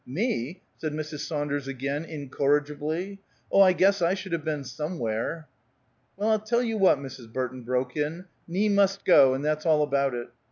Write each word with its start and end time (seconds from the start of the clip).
"Me?" 0.03 0.59
said 0.77 0.91
Mrs. 0.93 1.19
Saunders 1.19 1.67
again, 1.67 2.05
incorrigibly. 2.05 3.19
"Oh, 3.51 3.61
I 3.61 3.73
guess 3.73 4.01
I 4.01 4.15
should 4.15 4.31
have 4.31 4.43
been 4.43 4.63
somewhere!" 4.63 5.47
"Well, 6.17 6.29
I'll 6.29 6.39
tell 6.39 6.63
you 6.63 6.75
what," 6.79 6.97
Mrs. 6.97 7.31
Burton 7.31 7.61
broke 7.61 7.95
in, 7.95 8.25
"Nie 8.47 8.67
must 8.69 9.05
go, 9.05 9.35
and 9.35 9.45
that's 9.45 9.67
all 9.67 9.83
about 9.83 10.15
it. 10.15 10.29